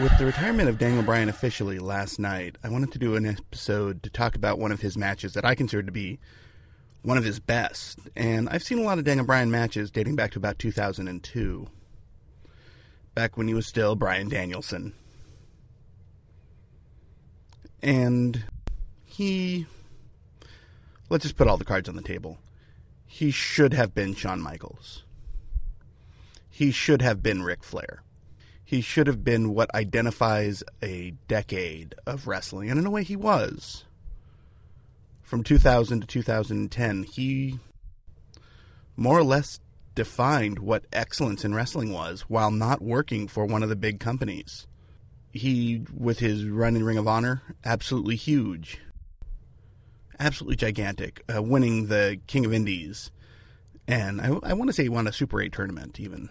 With 0.00 0.16
the 0.18 0.24
retirement 0.24 0.70
of 0.70 0.78
Daniel 0.78 1.02
Bryan 1.02 1.28
officially 1.28 1.78
last 1.78 2.18
night, 2.18 2.56
I 2.64 2.70
wanted 2.70 2.92
to 2.92 2.98
do 2.98 3.14
an 3.14 3.26
episode 3.26 4.02
to 4.02 4.10
talk 4.10 4.34
about 4.34 4.58
one 4.58 4.72
of 4.72 4.80
his 4.80 4.96
matches 4.96 5.34
that 5.34 5.44
I 5.44 5.54
consider 5.54 5.82
to 5.82 5.92
be 5.92 6.18
one 7.02 7.18
of 7.18 7.24
his 7.24 7.38
best. 7.38 7.98
And 8.16 8.48
I've 8.48 8.62
seen 8.62 8.78
a 8.78 8.82
lot 8.82 8.98
of 8.98 9.04
Daniel 9.04 9.26
Bryan 9.26 9.50
matches 9.50 9.90
dating 9.90 10.16
back 10.16 10.30
to 10.32 10.38
about 10.38 10.58
2002, 10.58 11.68
back 13.14 13.36
when 13.36 13.48
he 13.48 13.54
was 13.54 13.66
still 13.66 13.94
Bryan 13.94 14.28
Danielson. 14.28 14.94
And 17.82 18.44
he. 19.04 19.66
Let's 21.10 21.24
just 21.24 21.36
put 21.36 21.48
all 21.48 21.58
the 21.58 21.64
cards 21.64 21.88
on 21.88 21.96
the 21.96 22.02
table. 22.02 22.38
He 23.06 23.30
should 23.30 23.74
have 23.74 23.94
been 23.94 24.14
Shawn 24.14 24.40
Michaels. 24.40 25.04
He 26.48 26.70
should 26.70 27.02
have 27.02 27.22
been 27.22 27.42
Ric 27.42 27.62
Flair 27.62 28.02
he 28.72 28.80
should 28.80 29.06
have 29.06 29.22
been 29.22 29.52
what 29.52 29.72
identifies 29.74 30.64
a 30.82 31.10
decade 31.28 31.94
of 32.06 32.26
wrestling, 32.26 32.70
and 32.70 32.80
in 32.80 32.86
a 32.86 32.90
way, 32.90 33.02
he 33.02 33.14
was. 33.14 33.84
From 35.20 35.44
2000 35.44 36.00
to 36.00 36.06
2010, 36.06 37.02
he 37.02 37.58
more 38.96 39.18
or 39.18 39.24
less 39.24 39.60
defined 39.94 40.58
what 40.58 40.86
excellence 40.90 41.44
in 41.44 41.54
wrestling 41.54 41.92
was 41.92 42.22
while 42.30 42.50
not 42.50 42.80
working 42.80 43.28
for 43.28 43.44
one 43.44 43.62
of 43.62 43.68
the 43.68 43.76
big 43.76 44.00
companies. 44.00 44.66
He, 45.32 45.84
with 45.94 46.20
his 46.20 46.46
run 46.46 46.74
in 46.74 46.82
Ring 46.82 46.96
of 46.96 47.06
Honor, 47.06 47.42
absolutely 47.66 48.16
huge. 48.16 48.78
Absolutely 50.18 50.56
gigantic, 50.56 51.22
uh, 51.30 51.42
winning 51.42 51.88
the 51.88 52.18
King 52.26 52.46
of 52.46 52.54
Indies. 52.54 53.10
And 53.86 54.18
I, 54.18 54.28
I 54.42 54.54
want 54.54 54.70
to 54.70 54.72
say 54.72 54.84
he 54.84 54.88
won 54.88 55.06
a 55.06 55.12
Super 55.12 55.42
8 55.42 55.52
tournament, 55.52 56.00
even 56.00 56.30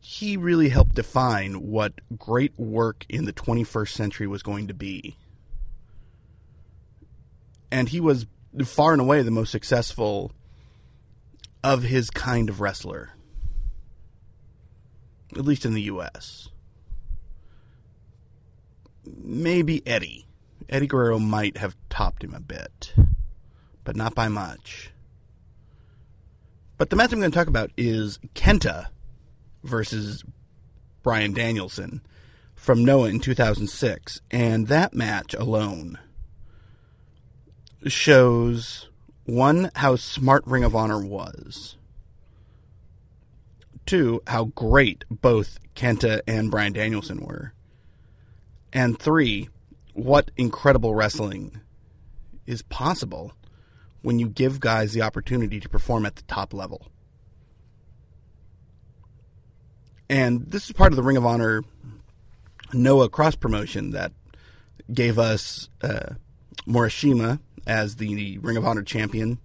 he 0.00 0.36
really 0.36 0.68
helped 0.68 0.94
define 0.94 1.54
what 1.68 1.92
great 2.16 2.58
work 2.58 3.04
in 3.08 3.24
the 3.24 3.32
21st 3.32 3.90
century 3.90 4.26
was 4.26 4.42
going 4.42 4.68
to 4.68 4.74
be. 4.74 5.16
And 7.70 7.88
he 7.88 8.00
was 8.00 8.26
far 8.64 8.92
and 8.92 9.00
away 9.00 9.22
the 9.22 9.30
most 9.30 9.50
successful 9.50 10.32
of 11.62 11.82
his 11.82 12.10
kind 12.10 12.48
of 12.48 12.60
wrestler, 12.60 13.10
at 15.36 15.44
least 15.44 15.64
in 15.64 15.74
the 15.74 15.82
U.S. 15.82 16.48
Maybe 19.04 19.86
Eddie. 19.86 20.26
Eddie 20.68 20.86
Guerrero 20.86 21.18
might 21.18 21.56
have 21.56 21.76
topped 21.88 22.22
him 22.22 22.34
a 22.34 22.40
bit, 22.40 22.94
but 23.84 23.96
not 23.96 24.14
by 24.14 24.28
much. 24.28 24.90
But 26.76 26.90
the 26.90 26.96
match 26.96 27.12
I'm 27.12 27.18
going 27.18 27.30
to 27.30 27.36
talk 27.36 27.48
about 27.48 27.70
is 27.76 28.18
Kenta 28.34 28.88
versus 29.62 30.24
Bryan 31.02 31.32
Danielson 31.32 32.02
from 32.54 32.84
Noah 32.84 33.08
in 33.08 33.20
2006. 33.20 34.20
And 34.30 34.68
that 34.68 34.94
match 34.94 35.34
alone 35.34 35.98
shows 37.86 38.88
one, 39.24 39.70
how 39.76 39.96
smart 39.96 40.46
Ring 40.46 40.64
of 40.64 40.74
Honor 40.74 41.04
was, 41.04 41.76
two, 43.84 44.22
how 44.26 44.46
great 44.46 45.04
both 45.10 45.58
Kenta 45.74 46.22
and 46.26 46.50
Bryan 46.50 46.72
Danielson 46.72 47.20
were, 47.20 47.52
and 48.72 48.98
three, 48.98 49.48
what 49.92 50.30
incredible 50.36 50.94
wrestling 50.94 51.60
is 52.46 52.62
possible 52.62 53.32
when 54.02 54.18
you 54.18 54.28
give 54.28 54.60
guys 54.60 54.92
the 54.92 55.02
opportunity 55.02 55.60
to 55.60 55.68
perform 55.68 56.06
at 56.06 56.16
the 56.16 56.22
top 56.22 56.54
level. 56.54 56.86
And 60.08 60.50
this 60.50 60.66
is 60.66 60.72
part 60.72 60.92
of 60.92 60.96
the 60.96 61.02
Ring 61.02 61.16
of 61.16 61.26
Honor 61.26 61.62
Noah 62.72 63.08
cross 63.08 63.34
promotion 63.34 63.90
that 63.90 64.12
gave 64.92 65.18
us 65.18 65.68
uh, 65.82 66.14
Morishima 66.66 67.40
as 67.66 67.96
the 67.96 68.38
Ring 68.38 68.56
of 68.56 68.64
Honor 68.64 68.82
champion. 68.82 69.38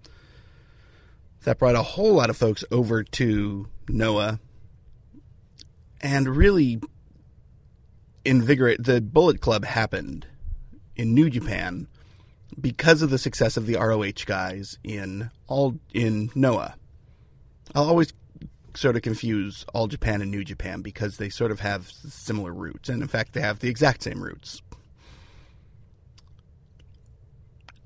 That 1.43 1.59
brought 1.59 1.75
a 1.75 1.83
whole 1.83 2.13
lot 2.13 2.29
of 2.29 2.37
folks 2.37 2.63
over 2.71 3.03
to 3.03 3.67
Noah 3.89 4.39
and 5.99 6.35
really 6.35 6.81
invigorate 8.23 8.81
the 8.83 9.01
Bullet 9.01 9.41
Club 9.41 9.65
happened 9.65 10.25
in 10.95 11.13
New 11.13 11.29
Japan 11.29 11.87
because 12.59 13.01
of 13.01 13.09
the 13.09 13.17
success 13.17 13.57
of 13.57 13.65
the 13.65 13.75
ROH 13.75 14.25
guys 14.25 14.77
in 14.83 15.31
all 15.47 15.77
in 15.93 16.29
Noah. 16.35 16.75
I'll 17.75 17.89
always 17.89 18.13
sort 18.75 18.95
of 18.95 19.01
confuse 19.01 19.65
All 19.73 19.87
Japan 19.87 20.21
and 20.21 20.31
New 20.31 20.43
Japan 20.43 20.81
because 20.81 21.17
they 21.17 21.29
sort 21.29 21.51
of 21.51 21.59
have 21.59 21.89
similar 21.89 22.53
roots, 22.53 22.89
and 22.89 23.01
in 23.01 23.07
fact, 23.07 23.33
they 23.33 23.41
have 23.41 23.59
the 23.59 23.69
exact 23.69 24.03
same 24.03 24.23
roots. 24.23 24.61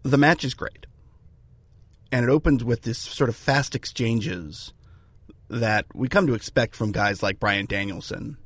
The 0.03 0.18
match 0.18 0.44
is 0.44 0.53
great, 0.53 0.86
and 2.12 2.24
it 2.24 2.30
opens 2.30 2.64
with 2.64 2.84
this 2.84 2.97
sort 2.97 3.30
of 3.30 3.36
fast 3.36 3.76
exchanges 3.76 4.74
that 5.50 5.86
we 5.94 6.08
come 6.08 6.28
to 6.28 6.34
expect 6.34 6.76
from 6.76 6.92
guys 6.92 7.24
like 7.24 7.40
Bryan 7.40 7.66
Danielson. 7.66 8.38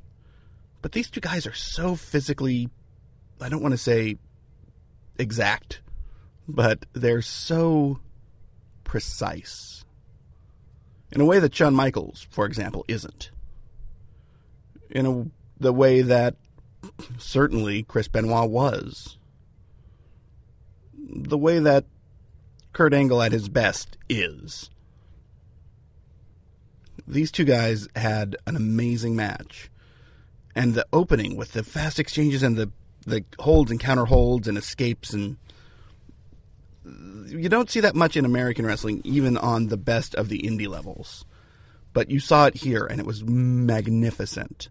But 0.80 0.92
these 0.92 1.10
two 1.10 1.20
guys 1.20 1.46
are 1.46 1.54
so 1.54 1.94
physically, 1.94 2.68
I 3.40 3.48
don't 3.48 3.62
want 3.62 3.72
to 3.72 3.78
say 3.78 4.16
exact, 5.18 5.80
but 6.48 6.86
they're 6.92 7.22
so 7.22 8.00
precise 8.84 9.84
in 11.12 11.20
a 11.20 11.24
way 11.24 11.38
that 11.38 11.54
Shawn 11.54 11.74
Michaels, 11.74 12.26
for 12.30 12.46
example, 12.46 12.84
isn't. 12.88 13.30
In 14.90 15.06
a, 15.06 15.62
the 15.62 15.72
way 15.72 16.02
that 16.02 16.36
certainly 17.18 17.82
Chris 17.82 18.08
Benoit 18.08 18.50
was. 18.50 19.18
The 20.96 21.38
way 21.38 21.58
that 21.58 21.84
Kurt 22.72 22.94
Angle 22.94 23.22
at 23.22 23.32
his 23.32 23.48
best 23.48 23.98
is. 24.08 24.70
These 27.06 27.30
two 27.30 27.44
guys 27.44 27.88
had 27.94 28.36
an 28.46 28.56
amazing 28.56 29.14
match. 29.14 29.70
And 30.54 30.74
the 30.74 30.86
opening 30.92 31.36
with 31.36 31.52
the 31.52 31.62
fast 31.62 31.98
exchanges 31.98 32.42
and 32.42 32.56
the, 32.56 32.70
the 33.06 33.24
holds 33.38 33.70
and 33.70 33.80
counter 33.80 34.06
holds 34.06 34.48
and 34.48 34.56
escapes 34.56 35.12
and 35.12 35.36
you 36.84 37.48
don't 37.48 37.70
see 37.70 37.80
that 37.80 37.94
much 37.94 38.16
in 38.16 38.24
American 38.24 38.66
wrestling, 38.66 39.00
even 39.04 39.36
on 39.36 39.68
the 39.68 39.76
best 39.76 40.14
of 40.14 40.28
the 40.28 40.40
indie 40.40 40.68
levels. 40.68 41.24
But 41.92 42.10
you 42.10 42.20
saw 42.20 42.46
it 42.46 42.56
here, 42.56 42.86
and 42.86 42.98
it 42.98 43.06
was 43.06 43.24
magnificent. 43.24 44.68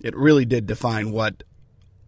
It 0.00 0.16
really 0.16 0.44
did 0.44 0.66
define 0.66 1.12
what 1.12 1.42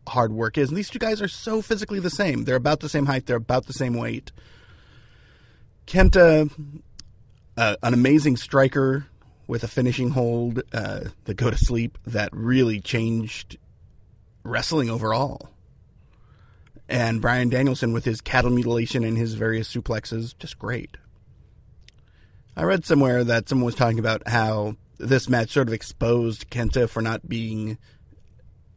hard 0.09 0.33
work 0.33 0.59
is. 0.59 0.69
And 0.69 0.79
these 0.79 0.91
two 0.91 0.99
guys 0.99 1.21
are 1.21 1.29
so 1.29 1.63
physically 1.63 2.01
the 2.01 2.11
same. 2.11 2.45
They're 2.45 2.57
about 2.57 2.81
the 2.81 2.89
same 2.89 3.07
height, 3.07 3.27
they're 3.27 3.37
about 3.37 3.67
the 3.67 3.73
same 3.73 3.95
weight. 3.95 4.33
Kenta, 5.87 6.51
uh, 7.57 7.77
an 7.83 7.95
amazing 7.95 8.37
striker 8.37 9.07
with 9.47 9.65
a 9.65 9.69
finishing 9.69 10.11
hold, 10.11 10.63
uh, 10.73 11.01
the 11.25 11.35
go 11.35 11.51
to 11.51 11.59
sleep 11.59 11.99
that 12.07 12.31
really 12.33 12.81
changed 12.81 13.59
wrestling 14.45 14.89
overall 14.89 15.51
and 16.91 17.23
Bryan 17.23 17.49
Danielson 17.49 17.93
with 17.93 18.05
his 18.05 18.21
cattle 18.21 18.51
mutilation 18.51 19.05
and 19.05 19.17
his 19.17 19.35
various 19.35 19.73
suplexes, 19.73 20.37
just 20.39 20.59
great. 20.59 20.97
I 22.57 22.65
read 22.65 22.85
somewhere 22.85 23.23
that 23.23 23.49
someone 23.49 23.67
was 23.67 23.77
talking 23.77 24.01
about 24.01 24.27
how 24.27 24.75
this 24.99 25.29
match 25.29 25.51
sort 25.51 25.69
of 25.69 25.73
exposed 25.73 26.51
Kenta 26.51 26.89
for 26.89 27.01
not 27.01 27.27
being 27.27 27.79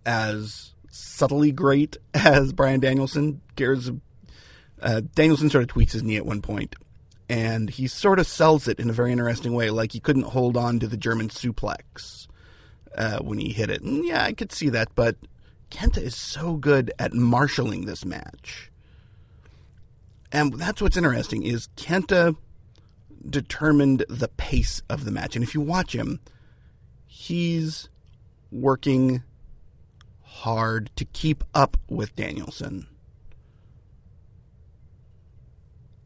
as 0.05 0.73
subtly 0.89 1.51
great 1.51 1.97
as 2.13 2.53
Bryan 2.53 2.79
Danielson. 2.79 3.41
Cares, 3.55 3.89
uh, 4.79 5.01
Danielson 5.15 5.49
sort 5.49 5.63
of 5.63 5.69
tweaks 5.69 5.93
his 5.93 6.03
knee 6.03 6.17
at 6.17 6.25
one 6.25 6.43
point, 6.43 6.75
and 7.27 7.67
he 7.67 7.87
sort 7.87 8.19
of 8.19 8.27
sells 8.27 8.67
it 8.67 8.79
in 8.79 8.91
a 8.91 8.93
very 8.93 9.11
interesting 9.11 9.53
way, 9.53 9.71
like 9.71 9.91
he 9.91 9.99
couldn't 9.99 10.23
hold 10.23 10.55
on 10.55 10.79
to 10.79 10.87
the 10.87 10.97
German 10.97 11.29
suplex 11.29 12.27
uh, 12.95 13.17
when 13.19 13.39
he 13.39 13.51
hit 13.51 13.71
it. 13.71 13.81
And 13.81 14.05
yeah, 14.05 14.23
I 14.23 14.33
could 14.33 14.51
see 14.51 14.69
that, 14.69 14.89
but 14.93 15.15
Kenta 15.73 15.97
is 15.97 16.15
so 16.15 16.55
good 16.55 16.91
at 16.99 17.13
marshaling 17.13 17.85
this 17.85 18.05
match. 18.05 18.71
And 20.31 20.53
that's 20.53 20.81
what's 20.81 20.97
interesting 20.97 21.43
is 21.43 21.67
Kenta 21.75 22.35
determined 23.27 24.05
the 24.07 24.27
pace 24.27 24.83
of 24.87 25.03
the 25.03 25.11
match. 25.11 25.35
And 25.35 25.43
if 25.43 25.55
you 25.55 25.61
watch 25.61 25.93
him, 25.93 26.19
he's 27.07 27.89
working 28.51 29.23
hard 30.21 30.91
to 30.95 31.05
keep 31.05 31.43
up 31.55 31.77
with 31.89 32.15
Danielson. 32.15 32.87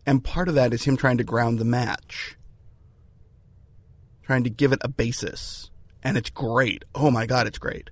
And 0.06 0.24
part 0.24 0.48
of 0.48 0.56
that 0.56 0.74
is 0.74 0.86
him 0.86 0.96
trying 0.96 1.18
to 1.18 1.26
ground 1.26 1.60
the 1.60 1.66
match, 1.66 2.38
trying 4.24 4.46
to 4.46 4.50
give 4.50 4.72
it 4.72 4.80
a 4.82 4.88
basis. 4.88 5.70
And 6.02 6.16
it's 6.16 6.30
great. 6.30 6.86
Oh 6.96 7.12
my 7.12 7.26
God, 7.26 7.48
it's 7.48 7.58
great 7.58 7.90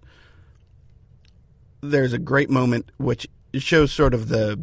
there's 1.90 2.14
a 2.14 2.20
great 2.20 2.50
moment 2.50 2.92
which 2.98 3.28
shows 3.54 3.92
sort 3.92 4.14
of 4.14 4.28
the 4.28 4.60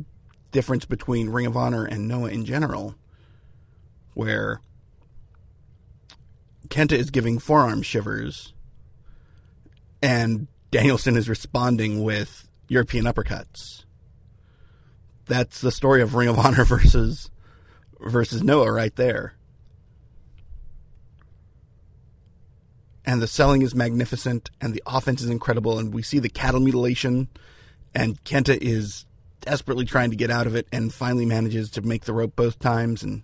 difference 0.51 0.85
between 0.85 1.31
Ring 1.31 1.47
of 1.47 1.57
Honor 1.57 1.85
and 1.85 2.09
Noah 2.09 2.31
in 2.31 2.45
general, 2.45 2.95
where 4.15 4.61
Kenta 6.69 6.93
is 6.93 7.11
giving 7.11 7.39
forearm 7.39 7.83
shivers, 7.83 8.53
and 10.03 10.47
Danielson 10.71 11.17
is 11.17 11.29
responding 11.29 12.03
with 12.03 12.49
European 12.69 13.05
uppercuts. 13.05 13.85
That's 15.27 15.61
the 15.61 15.71
story 15.71 16.03
of 16.03 16.15
Ring 16.15 16.29
of 16.29 16.39
Honor 16.39 16.65
versus 16.67 17.31
versus 18.01 18.43
Noah 18.43 18.73
right 18.73 18.95
there. 18.97 19.35
And 23.05 23.21
the 23.21 23.27
selling 23.27 23.63
is 23.63 23.75
magnificent 23.75 24.51
and 24.61 24.75
the 24.75 24.83
offense 24.87 25.23
is 25.23 25.31
incredible 25.31 25.79
and 25.79 25.93
we 25.93 26.03
see 26.03 26.19
the 26.19 26.29
cattle 26.29 26.61
mutilation 26.61 27.29
and 27.95 28.23
Kenta 28.25 28.57
is 28.61 29.05
desperately 29.41 29.85
trying 29.85 30.11
to 30.11 30.17
get 30.17 30.31
out 30.31 30.47
of 30.47 30.55
it 30.55 30.69
and 30.73 30.95
finally 30.95 31.27
manages 31.27 31.71
to 31.71 31.83
make 31.83 32.05
the 32.05 32.13
rope 32.13 32.37
both 32.37 32.59
times 32.61 33.03
and 33.03 33.23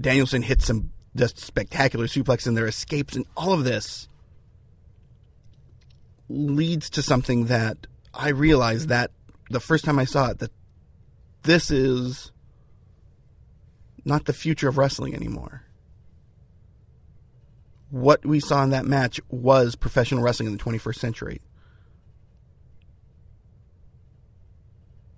Danielson 0.00 0.42
hits 0.42 0.66
some 0.66 0.92
just 1.16 1.38
spectacular 1.38 2.06
suplex 2.06 2.46
and 2.46 2.56
their 2.56 2.66
escapes 2.66 3.16
and 3.16 3.26
all 3.36 3.52
of 3.52 3.64
this 3.64 4.08
leads 6.28 6.90
to 6.90 7.02
something 7.02 7.46
that 7.46 7.86
I 8.14 8.28
realized 8.28 8.88
that 8.88 9.10
the 9.50 9.60
first 9.60 9.84
time 9.84 9.98
I 9.98 10.04
saw 10.04 10.30
it 10.30 10.38
that 10.38 10.52
this 11.42 11.70
is 11.70 12.32
not 14.04 14.24
the 14.24 14.32
future 14.32 14.68
of 14.68 14.78
wrestling 14.78 15.14
anymore. 15.14 15.62
What 17.90 18.26
we 18.26 18.40
saw 18.40 18.62
in 18.64 18.70
that 18.70 18.84
match 18.84 19.20
was 19.28 19.76
professional 19.76 20.22
wrestling 20.22 20.48
in 20.48 20.56
the 20.56 20.62
21st 20.62 20.96
century. 20.96 21.40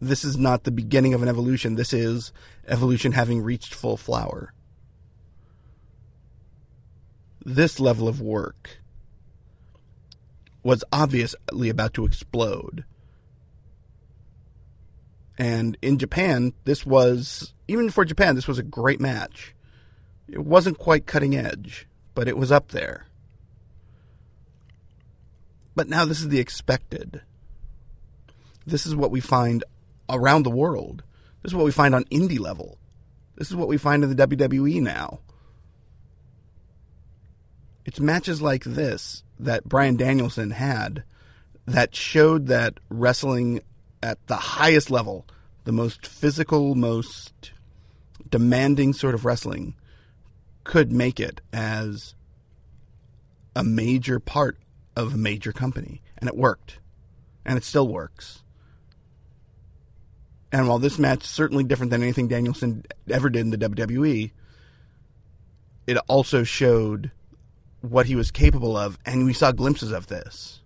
This 0.00 0.24
is 0.24 0.36
not 0.36 0.64
the 0.64 0.70
beginning 0.70 1.14
of 1.14 1.22
an 1.22 1.28
evolution. 1.28 1.74
This 1.74 1.92
is 1.92 2.32
evolution 2.68 3.12
having 3.12 3.42
reached 3.42 3.74
full 3.74 3.96
flower. 3.96 4.52
This 7.44 7.80
level 7.80 8.06
of 8.06 8.20
work 8.20 8.78
was 10.62 10.84
obviously 10.92 11.68
about 11.68 11.94
to 11.94 12.04
explode. 12.04 12.84
And 15.38 15.78
in 15.82 15.98
Japan, 15.98 16.52
this 16.64 16.84
was, 16.84 17.54
even 17.66 17.90
for 17.90 18.04
Japan, 18.04 18.34
this 18.34 18.48
was 18.48 18.58
a 18.58 18.62
great 18.62 19.00
match. 19.00 19.54
It 20.28 20.44
wasn't 20.44 20.78
quite 20.78 21.06
cutting 21.06 21.34
edge, 21.34 21.87
but 22.18 22.26
it 22.26 22.36
was 22.36 22.50
up 22.50 22.72
there. 22.72 23.06
But 25.76 25.88
now 25.88 26.04
this 26.04 26.18
is 26.18 26.30
the 26.30 26.40
expected. 26.40 27.22
This 28.66 28.86
is 28.86 28.96
what 28.96 29.12
we 29.12 29.20
find 29.20 29.62
around 30.08 30.42
the 30.42 30.50
world. 30.50 31.04
This 31.42 31.52
is 31.52 31.54
what 31.54 31.64
we 31.64 31.70
find 31.70 31.94
on 31.94 32.02
indie 32.06 32.40
level. 32.40 32.76
This 33.36 33.50
is 33.50 33.54
what 33.54 33.68
we 33.68 33.76
find 33.76 34.02
in 34.02 34.10
the 34.10 34.26
WWE 34.26 34.82
now. 34.82 35.20
It's 37.84 38.00
matches 38.00 38.42
like 38.42 38.64
this 38.64 39.22
that 39.38 39.68
Bryan 39.68 39.96
Danielson 39.96 40.50
had 40.50 41.04
that 41.66 41.94
showed 41.94 42.48
that 42.48 42.80
wrestling 42.88 43.60
at 44.02 44.18
the 44.26 44.34
highest 44.34 44.90
level, 44.90 45.24
the 45.66 45.72
most 45.72 46.04
physical, 46.04 46.74
most 46.74 47.52
demanding 48.28 48.92
sort 48.92 49.14
of 49.14 49.24
wrestling, 49.24 49.76
could 50.68 50.92
make 50.92 51.18
it 51.18 51.40
as 51.50 52.14
a 53.56 53.64
major 53.64 54.20
part 54.20 54.58
of 54.94 55.14
a 55.14 55.16
major 55.16 55.50
company. 55.50 56.02
And 56.18 56.28
it 56.28 56.36
worked. 56.36 56.78
And 57.46 57.56
it 57.56 57.64
still 57.64 57.88
works. 57.88 58.42
And 60.52 60.68
while 60.68 60.78
this 60.78 60.98
match 60.98 61.24
is 61.24 61.30
certainly 61.30 61.64
different 61.64 61.90
than 61.90 62.02
anything 62.02 62.28
Danielson 62.28 62.84
ever 63.10 63.30
did 63.30 63.40
in 63.40 63.50
the 63.50 63.56
WWE, 63.56 64.30
it 65.86 65.96
also 66.06 66.44
showed 66.44 67.10
what 67.80 68.06
he 68.06 68.14
was 68.14 68.30
capable 68.30 68.76
of, 68.76 68.98
and 69.06 69.24
we 69.24 69.32
saw 69.32 69.52
glimpses 69.52 69.90
of 69.90 70.08
this. 70.08 70.60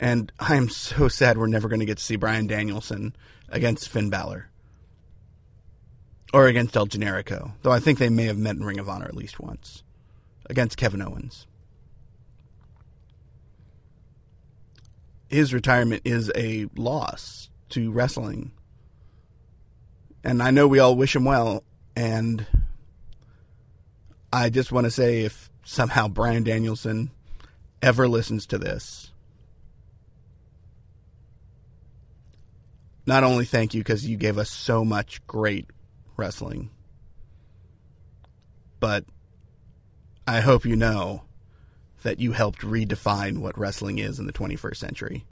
And 0.00 0.32
I 0.40 0.56
am 0.56 0.70
so 0.70 1.08
sad 1.08 1.36
we're 1.36 1.46
never 1.46 1.68
going 1.68 1.80
to 1.80 1.86
get 1.86 1.98
to 1.98 2.04
see 2.04 2.16
Bryan 2.16 2.46
Danielson 2.46 3.14
against 3.50 3.90
Finn 3.90 4.08
Balor. 4.08 4.48
Or 6.32 6.46
against 6.46 6.76
El 6.76 6.86
Generico, 6.86 7.52
though 7.62 7.70
I 7.70 7.80
think 7.80 7.98
they 7.98 8.08
may 8.08 8.24
have 8.24 8.38
met 8.38 8.56
in 8.56 8.64
Ring 8.64 8.78
of 8.78 8.88
Honor 8.88 9.06
at 9.06 9.16
least 9.16 9.40
once. 9.40 9.82
Against 10.48 10.76
Kevin 10.76 11.02
Owens. 11.02 11.46
His 15.28 15.52
retirement 15.52 16.02
is 16.04 16.30
a 16.34 16.66
loss 16.76 17.50
to 17.70 17.90
wrestling. 17.90 18.52
And 20.22 20.42
I 20.42 20.50
know 20.50 20.68
we 20.68 20.78
all 20.78 20.96
wish 20.96 21.14
him 21.16 21.24
well, 21.24 21.64
and 21.94 22.46
I 24.32 24.50
just 24.50 24.72
want 24.72 24.84
to 24.84 24.90
say 24.90 25.22
if 25.22 25.50
somehow 25.64 26.08
Bryan 26.08 26.42
Danielson 26.42 27.10
ever 27.82 28.08
listens 28.08 28.46
to 28.46 28.58
this, 28.58 29.12
not 33.06 33.24
only 33.24 33.44
thank 33.44 33.74
you 33.74 33.80
because 33.80 34.06
you 34.06 34.16
gave 34.16 34.38
us 34.38 34.50
so 34.50 34.84
much 34.84 35.24
great 35.26 35.66
wrestling, 36.16 36.70
but 38.80 39.04
I 40.26 40.40
hope 40.40 40.64
you 40.64 40.76
know 40.76 41.22
that 42.02 42.20
you 42.20 42.32
helped 42.32 42.60
redefine 42.60 43.38
what 43.38 43.58
wrestling 43.58 43.98
is 43.98 44.18
in 44.18 44.26
the 44.26 44.32
21st 44.32 44.76
century. 44.76 45.24